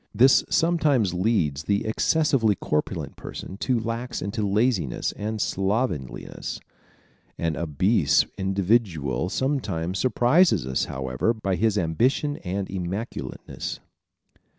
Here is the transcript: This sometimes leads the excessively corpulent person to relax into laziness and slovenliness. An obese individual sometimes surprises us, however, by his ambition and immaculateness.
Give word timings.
This 0.15 0.43
sometimes 0.49 1.13
leads 1.13 1.65
the 1.65 1.85
excessively 1.85 2.55
corpulent 2.55 3.15
person 3.17 3.55
to 3.57 3.75
relax 3.75 4.19
into 4.19 4.41
laziness 4.41 5.11
and 5.11 5.39
slovenliness. 5.39 6.59
An 7.37 7.55
obese 7.55 8.25
individual 8.35 9.29
sometimes 9.29 9.99
surprises 9.99 10.65
us, 10.65 10.85
however, 10.85 11.35
by 11.35 11.53
his 11.55 11.77
ambition 11.77 12.37
and 12.37 12.67
immaculateness. 12.67 13.79